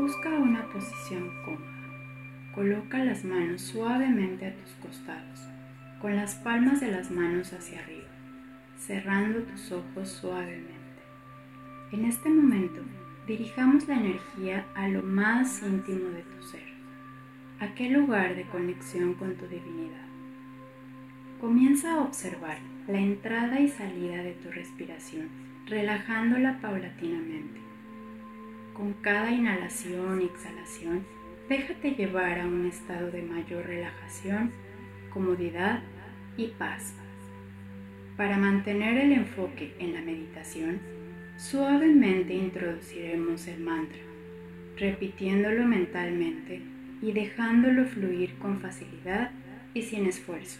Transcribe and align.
Busca 0.00 0.30
una 0.30 0.64
posición 0.70 1.30
cómoda. 1.44 2.54
Coloca 2.54 3.04
las 3.04 3.22
manos 3.22 3.60
suavemente 3.60 4.46
a 4.46 4.54
tus 4.54 4.70
costados, 4.76 5.40
con 6.00 6.16
las 6.16 6.36
palmas 6.36 6.80
de 6.80 6.90
las 6.90 7.10
manos 7.10 7.52
hacia 7.52 7.80
arriba, 7.80 8.08
cerrando 8.78 9.40
tus 9.42 9.70
ojos 9.72 10.08
suavemente. 10.08 11.02
En 11.92 12.06
este 12.06 12.30
momento, 12.30 12.80
dirijamos 13.26 13.86
la 13.88 13.96
energía 13.96 14.64
a 14.74 14.88
lo 14.88 15.02
más 15.02 15.62
íntimo 15.62 16.08
de 16.08 16.22
tu 16.22 16.42
ser, 16.44 16.64
aquel 17.60 17.92
lugar 17.92 18.34
de 18.36 18.44
conexión 18.44 19.12
con 19.12 19.34
tu 19.34 19.46
divinidad. 19.48 20.06
Comienza 21.42 21.92
a 21.92 22.00
observar 22.00 22.56
la 22.88 22.98
entrada 22.98 23.60
y 23.60 23.68
salida 23.68 24.22
de 24.22 24.32
tu 24.32 24.50
respiración, 24.50 25.28
relajándola 25.66 26.58
paulatinamente. 26.62 27.69
Con 28.80 28.94
cada 28.94 29.30
inhalación 29.30 30.22
y 30.22 30.24
exhalación, 30.24 31.04
déjate 31.50 31.90
llevar 31.90 32.40
a 32.40 32.46
un 32.46 32.64
estado 32.64 33.10
de 33.10 33.20
mayor 33.20 33.66
relajación, 33.66 34.52
comodidad 35.12 35.82
y 36.38 36.46
paz. 36.46 36.94
Para 38.16 38.38
mantener 38.38 38.96
el 38.96 39.12
enfoque 39.12 39.74
en 39.78 39.92
la 39.92 40.00
meditación, 40.00 40.80
suavemente 41.36 42.32
introduciremos 42.32 43.46
el 43.48 43.60
mantra, 43.60 44.00
repitiéndolo 44.78 45.66
mentalmente 45.66 46.62
y 47.02 47.12
dejándolo 47.12 47.84
fluir 47.84 48.38
con 48.38 48.62
facilidad 48.62 49.30
y 49.74 49.82
sin 49.82 50.06
esfuerzo. 50.06 50.58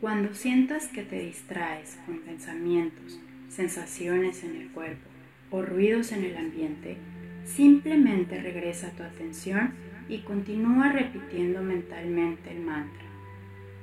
Cuando 0.00 0.32
sientas 0.32 0.86
que 0.86 1.02
te 1.02 1.18
distraes 1.18 1.98
con 2.06 2.20
pensamientos, 2.20 3.18
sensaciones 3.48 4.44
en 4.44 4.54
el 4.54 4.68
cuerpo 4.68 5.13
o 5.54 5.62
ruidos 5.62 6.10
en 6.10 6.24
el 6.24 6.36
ambiente, 6.36 6.96
simplemente 7.44 8.40
regresa 8.40 8.90
tu 8.90 9.04
atención 9.04 9.72
y 10.08 10.18
continúa 10.18 10.90
repitiendo 10.90 11.62
mentalmente 11.62 12.50
el 12.50 12.60
mantra. 12.60 13.04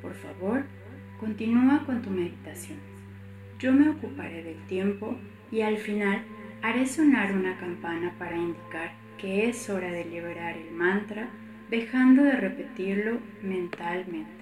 Por 0.01 0.13
favor, 0.13 0.63
continúa 1.17 1.83
con 1.85 2.01
tu 2.01 2.09
meditación. 2.09 2.77
Yo 3.57 3.71
me 3.71 3.89
ocuparé 3.89 4.43
del 4.43 4.61
tiempo 4.67 5.15
y 5.49 5.61
al 5.61 5.77
final 5.77 6.23
haré 6.61 6.85
sonar 6.85 7.33
una 7.33 7.57
campana 7.57 8.13
para 8.19 8.35
indicar 8.35 8.91
que 9.17 9.47
es 9.47 9.69
hora 9.69 9.91
de 9.91 10.05
liberar 10.05 10.57
el 10.57 10.71
mantra 10.71 11.29
dejando 11.69 12.23
de 12.23 12.33
repetirlo 12.33 13.19
mentalmente. 13.41 14.41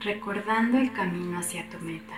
recordando 0.00 0.78
el 0.78 0.92
camino 0.92 1.38
hacia 1.38 1.68
tu 1.68 1.78
meta. 1.78 2.14